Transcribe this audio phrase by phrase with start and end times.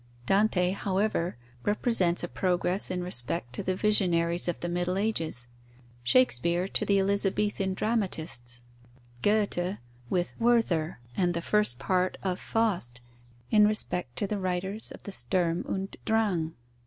[0.25, 5.45] Dante, however, represents a progress in respect to the visionaries of the Middle Ages,
[6.03, 8.63] Shakespeare to the Elizabethan dramatists,
[9.21, 9.77] Goethe,
[10.09, 12.99] with Werther and the first part of Faust,
[13.51, 16.55] in respect to the writers of the Sturm und Drang.